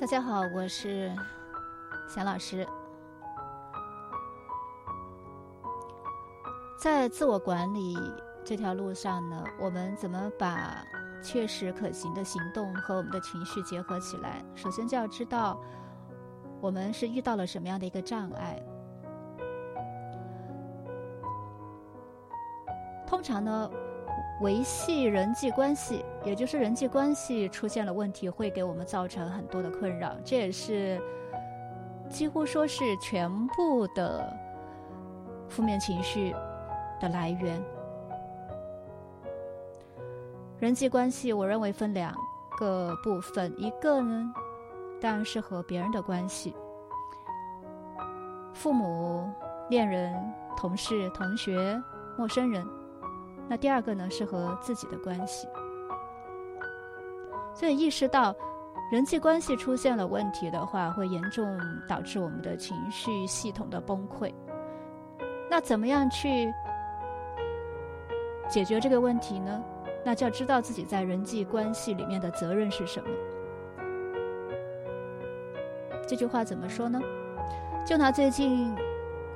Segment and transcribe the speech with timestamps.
[0.00, 1.12] 大家好，我是
[2.08, 2.64] 祥老师。
[6.80, 7.98] 在自我管理
[8.44, 10.84] 这条路上呢，我们怎么把
[11.20, 14.40] 确实可行的行动和我们的情绪结合起来？
[14.54, 15.60] 首先就要知道
[16.60, 18.62] 我们是遇到了什么样的一个障碍。
[23.04, 23.68] 通常呢。
[24.40, 30.14] 维系人际关系，也就是人际关系出现了问题，会给我们造成很多的困扰。
[30.24, 31.00] 这也是
[32.08, 34.32] 几乎说是全部的
[35.48, 36.32] 负面情绪
[37.00, 37.60] 的来源。
[40.60, 42.14] 人际关系，我认为分两
[42.58, 44.32] 个部分，一个呢，
[45.00, 46.54] 当然是和别人的关系，
[48.54, 49.28] 父母、
[49.68, 50.14] 恋人、
[50.56, 51.80] 同事、同学、
[52.16, 52.64] 陌生人。
[53.48, 55.48] 那第二个呢，是和自己的关系。
[57.54, 58.34] 所以意识到
[58.92, 64.32] 人际关系出现了问题的话，会严重导致我们的情绪系统的崩溃。
[65.50, 66.52] 那怎么样去
[68.48, 69.62] 解决这个问题呢？
[70.04, 73.08] 那就要知道自己在人际关系里面的责任是什么。
[76.06, 77.00] 这句话怎么说呢？
[77.86, 78.74] 就拿最近。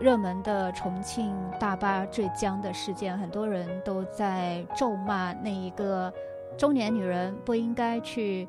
[0.00, 6.10] 热门的重庆大巴坠江的事件，很多人都在咒骂那一个
[6.56, 8.48] 中年女人不应该去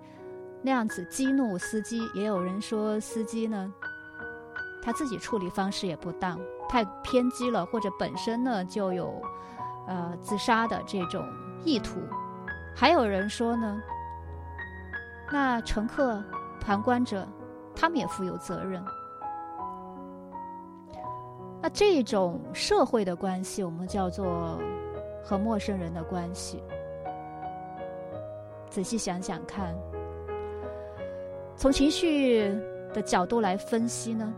[0.62, 2.10] 那样子激怒司机。
[2.16, 3.74] 也有人说司机呢，
[4.82, 9.22] 他自己处理方式也不当，太偏激了，或者本身呢就有
[9.88, 11.28] 呃自杀的这种
[11.66, 12.00] 意图。
[12.74, 13.82] 还有人说呢，
[15.30, 16.24] 那乘客、
[16.62, 17.28] 旁观者，
[17.76, 18.82] 他们也负有责任。
[21.62, 24.60] 那这种社会的关系，我们叫做
[25.24, 26.64] 和陌生人的关系。
[28.70, 29.76] 仔细想想看，
[31.56, 32.48] 从情绪
[32.94, 34.34] 的角度来分析呢，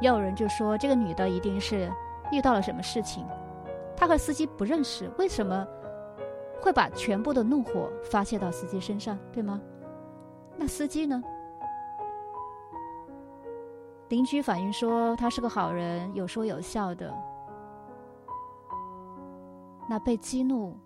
[0.00, 1.90] 也有人就说这个女的一定是
[2.32, 3.26] 遇到了什么事情，
[3.94, 5.66] 她和司机不认识，为什么
[6.62, 9.60] 会把全部的怒火发泄到司机身上，对吗？
[10.56, 11.22] 那司机呢？
[14.08, 17.12] 邻居反映说他是个好人，有说有笑的。
[19.88, 20.76] 那被激怒，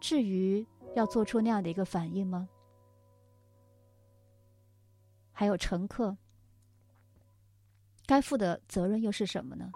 [0.00, 2.48] 至于要做出那样的一个反应吗？
[5.32, 6.16] 还有乘客，
[8.06, 9.70] 该负的责任又是什么呢？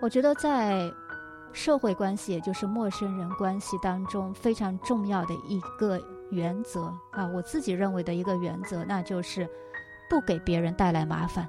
[0.00, 0.92] 我觉得在。
[1.54, 5.98] 社会关系，也就是陌生人关系当中非常重要的一个
[6.30, 9.48] 原则啊，我自己认为的一个原则，那就是
[10.10, 11.48] 不给别人带来麻烦，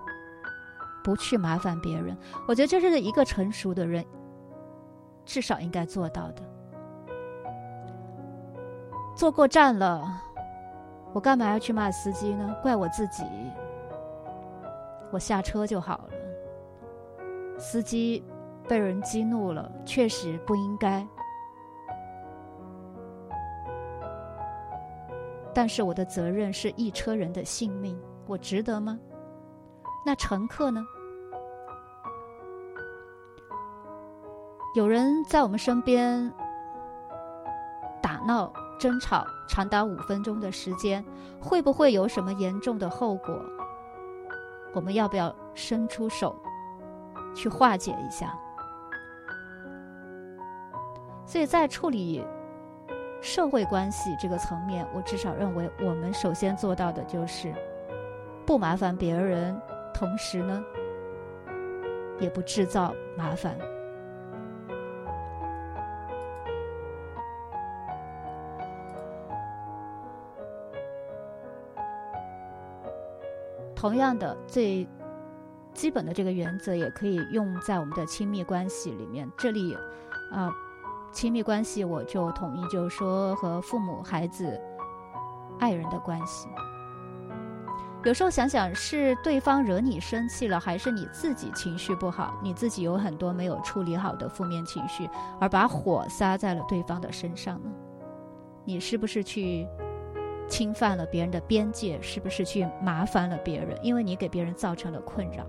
[1.03, 2.15] 不去麻烦别人。
[2.47, 4.05] 我觉得这是一个成熟的人
[5.25, 6.43] 至少应该做到的。
[9.15, 10.07] 坐过站了，
[11.13, 12.55] 我干嘛要去骂司机呢？
[12.61, 13.23] 怪我自己，
[15.11, 16.09] 我下车就好了。
[17.57, 18.23] 司机。
[18.67, 21.07] 被人激怒了，确实不应该。
[25.53, 28.99] 但是我的责任是一车人的性命，我值得吗？
[30.05, 30.85] 那乘客呢？
[34.75, 36.29] 有人在我们身边
[38.01, 41.03] 打闹、争吵长达五分钟的时间，
[41.39, 43.39] 会不会有什么严重的后果？
[44.73, 46.35] 我们要不要伸出手
[47.33, 48.37] 去化解一下？
[51.25, 52.23] 所以在处理
[53.21, 57.51] 社会关系这个层面，我至少认为，我们首先做到的就是
[58.45, 59.59] 不麻烦别人，
[59.93, 60.63] 同时呢，
[62.19, 63.57] 也不制造麻烦。
[73.75, 74.87] 同样的，最
[75.73, 79.29] 基本的这个原则也可以用在我们的亲密关系里面。
[79.37, 79.75] 这里，
[80.31, 80.49] 啊。
[81.15, 84.61] 亲密关系，我就统一就说和父母、孩子、
[85.59, 86.49] 爱人的关系。
[88.03, 95.09] 有时候想想，是对方惹你生气了，还是你自己情绪不好，你自己有很多没有处理好的负面情绪，
[95.39, 97.71] 而把火撒在了对方的身上呢？
[98.65, 99.65] 你是不是去
[100.49, 101.97] 侵犯了别人的边界？
[102.01, 103.79] 是不是去麻烦了别人？
[103.81, 105.45] 因为你给别人造成了困扰。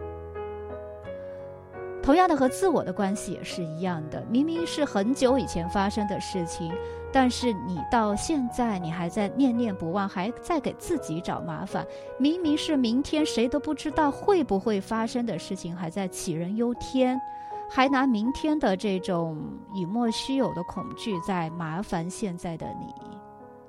[2.06, 6.72] 同样的和自我的关系也是一样的明明是很久以前发生的事情
[7.12, 11.84] 但是你到现在你还在念念不忘还在给自己找麻烦。
[12.16, 17.20] 明明是明天谁都不知道会不会发生的事情还在杞人忧天
[17.68, 19.42] 还拿明天的这种
[19.74, 22.94] 以莫须有的恐惧在麻烦现在的你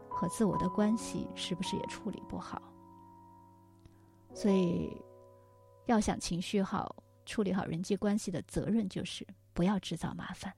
[0.08, 2.62] 和自我的关系是不是也处理不好？
[4.32, 4.96] 所以
[5.88, 6.96] 要想情绪好
[7.28, 10.52] 处理好人际关系的责任就是不要制造麻烦。